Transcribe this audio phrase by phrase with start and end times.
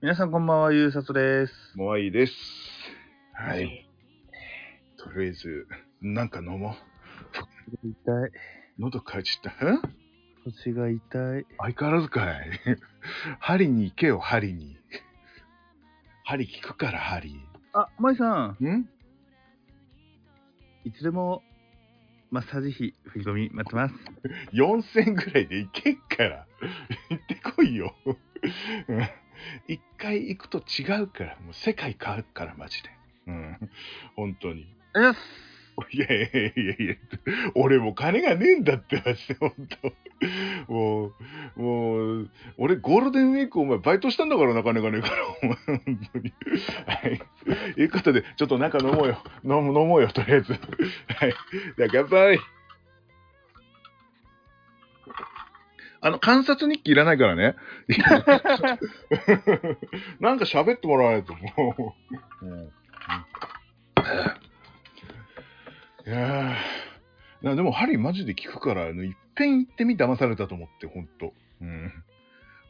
[0.00, 1.52] 皆さんこんばんは、ゆうさとです。
[1.74, 2.32] もういいです。
[3.32, 3.90] はい。
[4.96, 5.66] とりあえず、
[6.00, 6.76] なんか飲も
[7.82, 7.88] う。
[7.88, 8.30] 痛い。
[8.78, 9.50] 喉かじった。
[9.50, 9.82] ん
[10.44, 11.46] 腰が痛い。
[11.58, 12.60] 相変わらずかい。
[13.40, 14.76] 針に行けよ、針に。
[16.22, 17.44] 針効くから、針。
[17.72, 18.88] あ、まいさん、ん？
[20.84, 21.42] いつでも
[22.30, 23.94] マッサージ費振り込み待ってます。
[24.52, 26.46] ?4000 ぐらいで行けっから。
[27.10, 27.96] 行ってこいよ。
[28.86, 29.08] うん
[29.66, 32.90] 一回行くと違うから、もう世界変わるから、マジで。
[33.26, 33.70] うん。
[34.16, 34.66] 本当に。
[34.94, 35.22] ありがとう
[35.92, 36.94] いやいやいやいや、
[37.54, 39.52] 俺も金がねえんだって、マジで、本
[40.66, 40.72] 当。
[40.72, 41.12] も
[41.56, 46.32] う、もう、俺ゴールデンウィークお前バイトしたんだからな、金がねえから、お前、本当に。
[46.86, 47.80] はい。
[47.80, 49.22] いうことで、ちょっとなんか飲もうよ。
[49.44, 50.52] 飲む、飲もうよ、とりあえず。
[50.52, 51.34] はい。
[51.76, 52.40] じゃあ、乾杯。
[56.00, 57.56] あの、観察日記いらないからね。
[60.20, 61.94] なんか喋ってもらわないと、も
[62.40, 62.44] う。
[62.46, 62.72] うん
[66.06, 71.34] いやーなでも針マジで効くから、あのいっぺん行ってみ騙されたと思って、ほんと。
[71.60, 71.92] うん。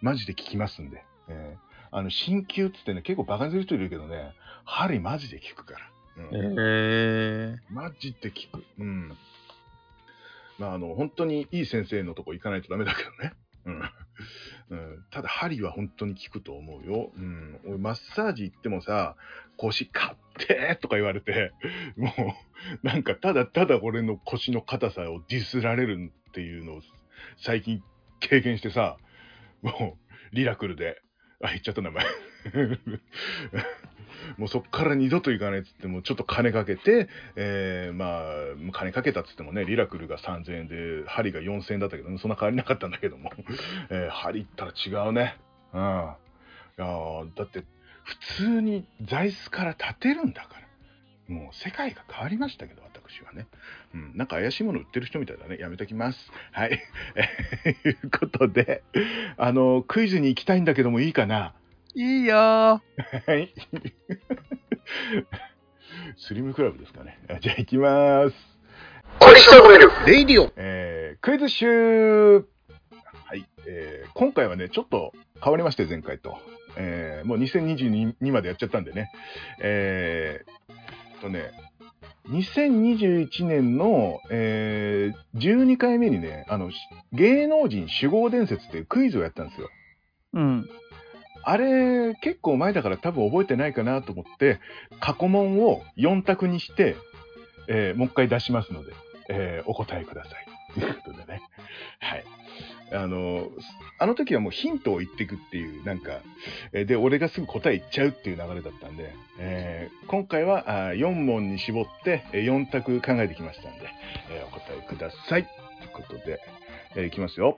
[0.00, 1.04] マジで効きますんで。
[1.28, 1.64] えー
[1.96, 5.90] あの、鍼灸っつってね、結構バカにする人いるけどね、針マジで効くから。
[6.16, 8.64] うんえマジで効く。
[8.78, 9.16] うん。
[10.58, 13.32] まあ、あの、本当にいい先生のとこ行かないとダメだけどね。
[13.66, 13.80] うん。
[14.70, 17.12] うん、ただ、針は本当に効くと思うよ。
[17.16, 17.60] うん。
[17.66, 19.16] 俺、マッサージ行ってもさ、
[19.56, 20.16] 腰買っ
[20.46, 21.52] てとか言われて、
[21.96, 22.12] も
[22.82, 26.80] う、なんか、ただただ俺の腰の硬さをディスられるっていうのを
[27.38, 27.82] 最近
[28.20, 28.96] 経験してさ、
[29.62, 29.98] も
[30.32, 31.00] う、リラクルで、
[31.42, 32.04] あ、言っちゃった名前。
[34.36, 43.30] もうそっから二度と行かないっつっても、ちょっと金かけて、えー、まあ、金かけたっつってもね、リラクルが3000円で、針が4000円だったけど、そんな変わりなかったんだけども、
[43.90, 45.36] えー、針行ったら違うね。
[45.72, 45.80] うん。
[45.80, 46.86] いや
[47.36, 47.64] だって、
[48.04, 50.64] 普通に座椅子から立てるんだから。
[51.28, 53.46] もう世界が変わりましたけど、私はね。
[53.94, 55.56] うん、なんか怪しいもの売ってる人みたいだね。
[55.58, 56.30] やめときます。
[56.52, 56.82] はい。
[57.64, 58.82] えーいうことで、
[59.36, 61.54] あの、クイズに行きたいんだけどもいいかな、
[61.96, 62.36] いいよー。
[62.36, 62.80] は
[63.36, 63.54] い。
[66.16, 67.20] スリムクラブですかね。
[67.28, 68.34] あじゃあ行きます。
[70.06, 72.42] レイディオえー、クイズ集は
[73.36, 76.36] い、えー、今回はね、ちょっと変わりまして、前回と。
[76.76, 79.12] えー、もう2022までやっちゃったんでね。
[79.60, 81.52] えー、とね、
[82.28, 86.76] 2021年の、えー、12回目にね、あの、し
[87.12, 89.70] 芸能人守護伝説っていうクイズをやったんですよ。
[90.32, 90.68] うん。
[91.46, 94.60] あれ、結構前だから多分覚えてないかなと思って、
[95.00, 96.96] 過去問を4択にして、
[97.68, 98.92] えーもう一回出しますので、
[99.30, 100.46] えーお答えください。
[100.74, 101.40] ということでね。
[102.00, 102.24] はい。
[102.92, 103.48] あの、
[103.98, 106.20] あの時はもうヒントを言っていくっていう、なんか、
[106.72, 113.88] で、俺がすぐ答え言っちゃうっていう流れだったんで、えー今回はあ4問に絞って、4択考えてきましたんで、
[114.30, 115.44] えーお答えください。
[115.44, 116.40] ということで、
[116.96, 117.56] えーいきますよ。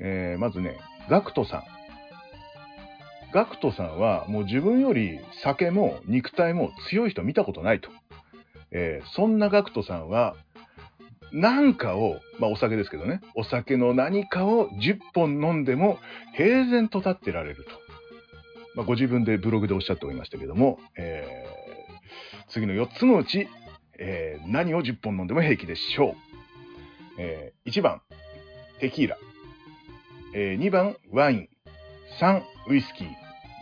[0.00, 0.76] えーまずね、
[1.10, 1.62] ガクトさん。
[3.32, 7.90] ガクトさんはもう自分より酒も肉体も強い人見たことないと。
[8.70, 10.34] えーそんなガクトさんは、
[11.32, 15.98] 何かを、まあお酒ですけどね、お酒の何かを10本飲んでも
[16.34, 17.70] 平然と立ってられると。
[18.74, 21.58] まあご自分でブログでおっしゃっておりましたけども、えー
[22.50, 23.46] 次の4つのうち、
[23.98, 26.14] えー何を10本飲んでも平気でしょう。
[27.18, 28.00] えー1番、
[28.80, 29.18] テキーラ。
[30.34, 31.48] えー2番、ワイン。
[32.20, 33.08] 3、ウイスキー。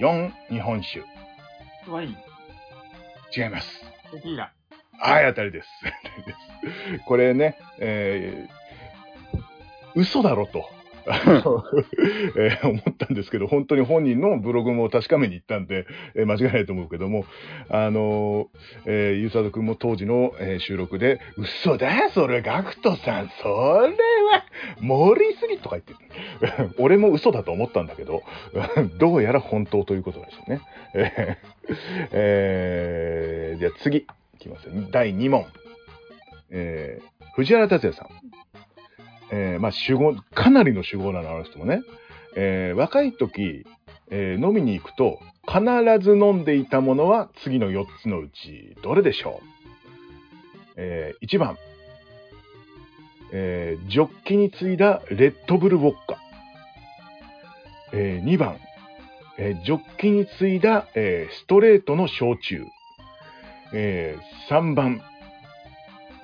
[0.00, 1.02] 4、日本酒。
[1.90, 2.16] ワイン、
[3.36, 3.68] 違います。
[4.12, 4.52] テキーラ。
[4.98, 5.68] はい、当たりです。
[7.06, 8.56] これね、えー
[9.98, 10.68] 嘘だろと。
[12.36, 17.24] えー思ったんですけど、本当に本人のブログも確かめに行ったんで、えー間違いないと思うけども、
[17.70, 18.48] あのー
[18.86, 23.88] えーゆうさとくんも当時の、えー収録で、嘘だよ、それ、ガクトさん、それは、
[24.80, 28.22] 盛りすぎとか言って 俺も嘘だと思ったんだけど、
[28.98, 30.60] どうやら本当ということでしたね。
[30.94, 31.76] えー
[32.12, 34.06] えーじゃあ次、い
[34.38, 34.72] きますよ。
[34.90, 35.46] 第2問。
[36.50, 38.08] えー藤原達也さん。
[39.30, 41.82] えーまあ、酒豪、かなりの酒豪なの、あの人もね。
[42.36, 43.66] えー若い時、
[44.10, 45.60] えー飲みに行くと、必
[46.00, 49.46] ず飲んでいたものは次の4つのうち、どれでしょう？
[50.76, 51.56] えー1番、
[53.38, 56.16] えージョッキに継いだレッドブルウォッカ。
[57.92, 58.56] え2番、
[59.36, 62.64] えージョッキに継いだ、えーストレートの焼酎。
[63.74, 64.16] え
[64.48, 65.02] 3番、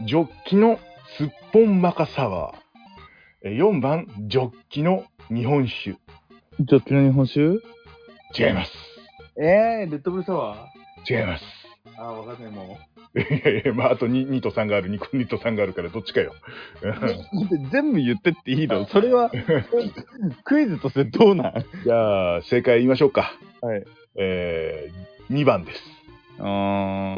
[0.06, 0.78] ジョッキの
[1.18, 2.56] すっぽんマカサワー。
[3.44, 5.98] えー4番、ジョッキの日本酒。
[6.60, 7.40] ジョッキの日本酒？
[8.38, 8.72] 違います。
[9.36, 10.66] えー、レッドブルサワ
[11.06, 11.61] 違います。
[11.98, 12.78] ーあー、わかんない、も
[13.14, 16.34] いやいや、まあ、あと 2, 2と3がある、2, 2と3があるから、どっちかよ。
[16.82, 17.68] う。
[17.70, 18.86] 全部言ってっていいの？
[18.86, 19.30] それは、
[20.44, 21.64] クイズとしてどうなん？
[21.84, 23.34] じゃあ、正解言いましょうか。
[23.60, 23.84] はい。
[24.16, 25.80] えー、2番です。
[26.38, 27.16] あ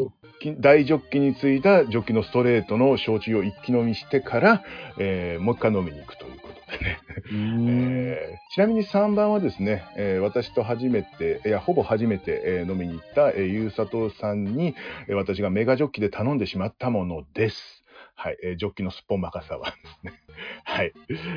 [0.61, 4.62] 大ジョッキについたジョッキのストレートの焼酎を一気飲みしてから、
[4.99, 6.32] えーもう一回飲みに行くという
[6.79, 6.99] ね。
[7.32, 14.75] えーちなみに3番はですね、えー私と初めて、いや、ほぼ初めて、えー飲みに行った、えーゆうさとさんに、
[15.09, 17.82] えー私がメガジョッキで頼んでしまったものです。
[18.17, 20.12] はい、えージョッキのすっぽんまかさはですね。
[20.65, 20.93] はい。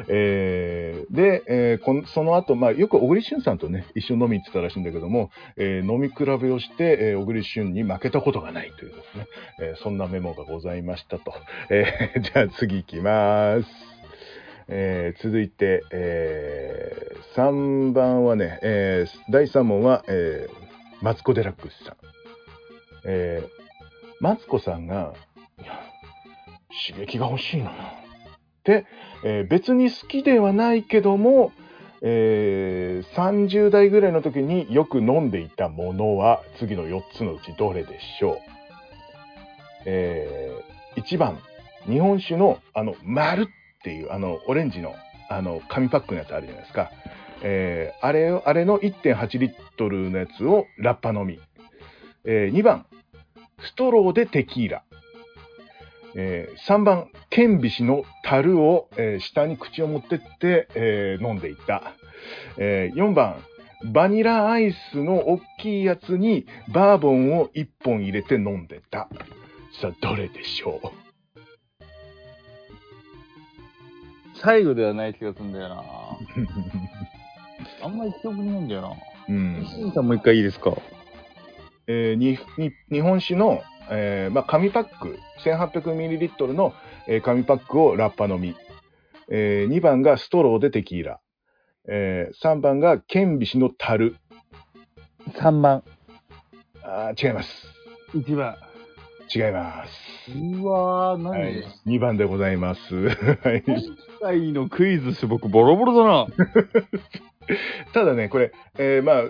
[0.09, 9.27] えーで、えーこんその後、まあ、よく小栗旬さんとね、一緒に飲みに行ってたらしいんだけども、えー飲み比べをして、えー小栗旬に負けたことがないというですね、
[9.61, 11.33] えーそんなメモがございましたと。
[11.71, 13.96] えーじゃあ次行きます。
[14.69, 20.67] えー続いて、え3番はね、えー第3問は、えー
[21.03, 21.95] マツコ・デラックスさん。
[23.05, 23.49] えー
[24.19, 25.13] マツコさんが、
[26.89, 27.69] 刺激が欲しいな。
[27.69, 27.73] っ
[28.63, 28.85] て、
[29.23, 31.51] えー別に好きではないけども、
[32.01, 38.37] えー30代ぐらいの時によく飲んでいたものは次の4つのうちどれでしょう、
[39.85, 40.51] え
[40.97, 41.39] 1番
[41.85, 43.45] 日本酒のあの丸っ
[43.77, 44.95] っていうあのオレンジの
[45.29, 46.89] あの紙パックのやつあるじゃないですか、
[47.43, 51.39] えーあれあれの1.8リットルのやつをラッパ飲み、
[52.25, 52.85] え2番
[53.59, 54.83] ストローでテキーラ
[56.15, 61.93] えー3番、剣菱の樽を、えー下に口を持ってって、えー飲んでいた。
[62.57, 63.35] えー4番、
[63.93, 69.09] バニラアイスの大きいやつにバーボンを1本入れて飲んでた。
[69.81, 71.06] さあ、どれでしょう？
[74.41, 75.81] 最後ではない気がするんだよな。
[77.83, 78.89] あんまり記憶にないんだよな。
[79.29, 80.73] うんシンさんもう一回いいですか？
[81.87, 86.73] えーにに日本酒の、えーまあ、紙パック 1800ml の、
[87.07, 88.55] えー紙パックをラッパ飲み、
[89.29, 91.19] え2番がストローでテキーラ、
[91.89, 94.15] え3番が剣菱の樽
[95.33, 95.83] ?3 番。
[96.83, 97.67] あー違います
[98.13, 98.55] 1番。
[99.33, 102.95] 違いますうわー、何、はい、2番でございます。
[102.95, 103.81] はい今
[104.21, 106.27] 回のクイズして僕ボロボロだな。
[107.93, 109.21] ただね、これ、えーまあ、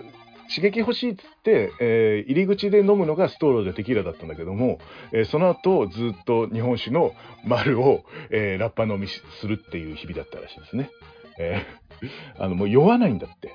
[0.54, 4.80] 刺激欲しいっつって、えー入り口で飲むのがストローでテキーラだったんだけども、
[5.12, 7.14] えーその後ずっと日本酒の
[7.44, 10.90] 丸を、えーラッパ飲みしするっていう日々だったらしいですね。
[11.38, 12.08] えー
[12.42, 13.54] あのもう酔わないんだって。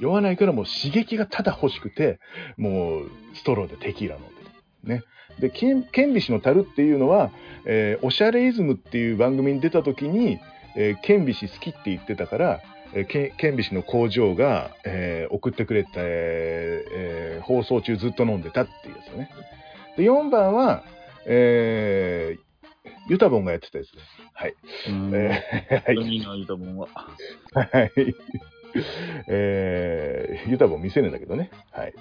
[0.00, 2.18] 酔わないからもう刺激がただ欲しくて、
[2.56, 4.41] もうストローでテキーラ飲んでる。
[4.84, 5.02] ね。
[5.40, 7.30] で、ケンケンビシの樽っていうのは、
[7.64, 10.38] えーおしゃれイズムっていう番組に出た時に、
[10.76, 12.60] えーケンビシ好きって言ってたから、
[12.94, 16.02] えーケンケンビシの工場が、えー送ってくれた、えー
[16.92, 19.30] えー放送中ずっと飲んでたっていうやつよね。
[19.96, 20.84] で、4番は、
[21.26, 22.40] えー
[23.08, 24.04] ユタボンがやってたやつです。
[24.32, 24.54] はい。
[24.88, 26.06] うんえーはい。
[26.08, 26.88] いいな、いいと思うわ。
[27.54, 27.90] はい。
[29.28, 31.50] えー、ユタボン見せねえんだけどね。
[31.72, 31.94] はい。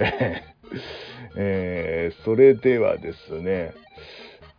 [0.00, 0.57] えー、
[2.24, 3.72] それではですね、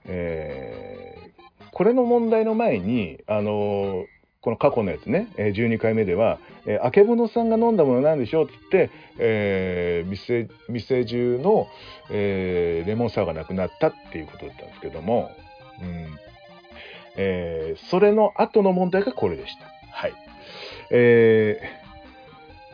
[0.06, 1.30] えー
[1.72, 4.06] これの問題の前に、あのー
[4.42, 11.68] この過去のやつね、えー12回目では、えー、あけぼのさんが飲んだものなんでしょうって言って、えー店店中の、
[12.10, 15.32] えーレモンサワーがなくなったっていうことだったんですけども、
[15.82, 16.20] うん
[17.18, 19.66] えーそれの後の問題がこれでした。
[19.92, 20.14] はい。
[20.92, 21.89] えー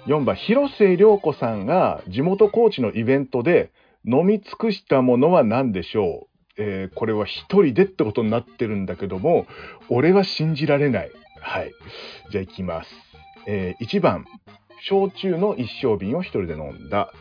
[0.05, 3.71] 4番、広末涼子さんが地元高知のイベントで
[4.05, 9.47] 飲み尽くしたものは何でしょう、えーこれは一人でってことになってるんだけども、
[9.89, 11.11] 俺は信じられない。
[11.41, 11.71] はい。
[12.31, 12.89] じゃあ行きます。
[13.47, 14.25] え1番、
[14.81, 17.11] 焼酎の一升瓶を一人で飲んだ。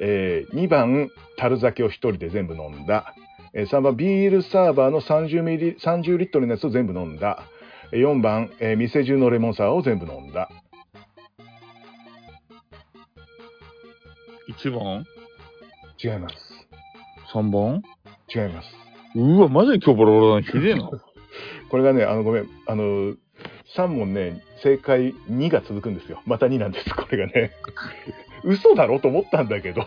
[0.00, 3.14] え2番、樽酒を一人で全部飲んだ。
[3.54, 7.42] え3番、ビールサーバーの30ミリ、30リットルのやつを全部飲んだ。
[7.90, 10.48] 4番、えー店中のレモンサワーを全部飲んだ。
[14.50, 15.06] 1番？
[16.02, 16.34] 違います。
[17.32, 17.82] ?3 番？
[18.34, 18.68] 違います。
[19.14, 20.42] うわ、マジで今日ボロボロだな。
[20.42, 20.90] ひでえな。
[21.70, 23.14] これがね、あの、ごめん、あの、
[23.76, 26.20] 3問ね、正解2が続くんですよ。
[26.26, 27.52] また2なんです、これがね。
[28.42, 29.86] 嘘だろと思ったんだけど、あ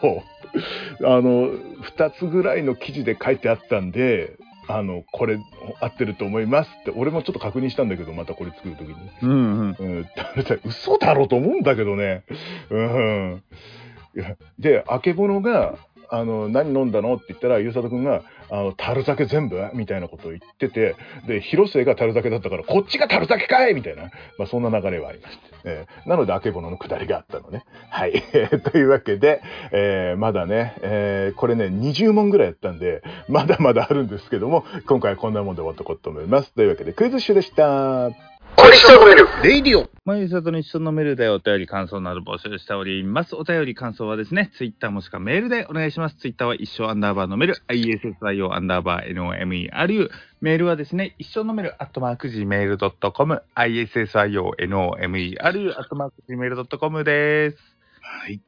[1.02, 5.40] の、2つぐらいの記事で書いてあったんで、あの、これ
[5.82, 8.96] 合ってると思いますって、俺もちょっと確認したんだけど、またこれ作るときに。
[9.22, 9.76] うんうん。
[9.78, 10.06] うん、
[10.64, 12.24] 嘘だろと思うんだけどね。
[12.70, 13.44] うん。
[14.60, 15.76] で、あけぼのが、
[16.10, 19.68] あの、何飲んだのって言ったら、ゆうさとくんが、あの、樽酒全部？
[19.74, 20.96] みたいなことを言ってて、
[21.28, 25.44] で、広末が樽酒だったから、こっちが樽酒かいみたいな、まあ、そんな流れはありまして。
[25.66, 27.64] えーなので、あけぼののくだりがあったのね。
[27.90, 28.22] はい。
[28.72, 29.42] というわけで、
[29.72, 36.54] えーまだね、えーこれね、20問ぐらいやったんで、まだまだあるんですけども、今回はこんなもんで終わってこうと思います。
[36.54, 38.12] というわけで、クイズッシュでした。
[39.44, 43.36] レイディオまゆさとの一生呑めるでお便り感想など募集しております。
[43.36, 46.16] お便り感想はですね、ツイッターもしくはメールでお願いします。
[46.16, 50.10] ツイッターは一生アンダーバー呑める、ISSIO アンダーバー NOMERU。
[50.42, 57.58] メールはですね、一生のメール、アットマーク Gmail.com、ISSIO NOMERU、アットマーク Gmail.com です。
[58.02, 58.42] はい。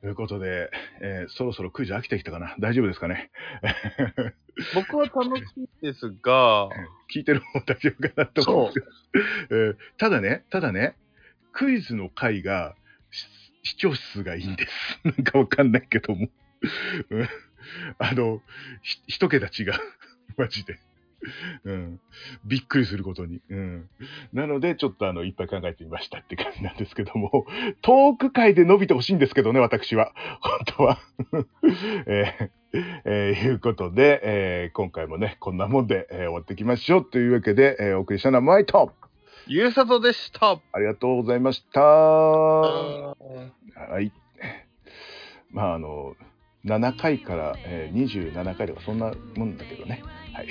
[0.00, 2.54] ということで、えーそろそろクイズ飽きてきたかな？
[2.60, 3.30] 大丈夫ですかね？
[4.74, 5.42] 僕は楽し
[5.82, 6.68] いですが、
[7.12, 8.86] 聞いてる方大丈夫かなと思うんです
[9.48, 10.94] けど、 えーただね、ただね、
[11.52, 12.76] クイズの回が
[13.10, 13.26] し
[13.70, 15.00] 視聴数がいいんです。
[15.04, 16.28] なんかわかんないけども。
[17.10, 17.28] うん
[17.98, 18.40] あの、
[18.82, 19.72] ひ一桁違う。
[20.36, 20.78] マジで。
[21.64, 22.00] うん。
[22.44, 23.40] びっくりすることに。
[23.50, 23.88] うん。
[24.32, 27.46] なので、ちょっとあの、いっぱい考えてみましたって感じなんですけども、
[27.82, 30.12] トーク回で伸びてほしいんですけどね、私は。
[30.40, 30.98] 本当は。
[32.06, 32.50] えー
[33.04, 37.04] えーいうことで、えー今回もね、こんなもんで、えー終わっていきましょう。
[37.04, 38.92] というわけで、えーお送りしたのはマイト
[39.46, 40.60] ゆうさとでした。
[40.72, 41.80] ありがとうございました。
[41.80, 43.14] は
[44.00, 44.12] い。
[45.50, 46.14] まあ、あの、
[46.64, 50.02] 7回から、えー27回とかそんなもんだけどね。
[50.34, 50.46] はい。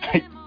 [0.00, 0.39] はい。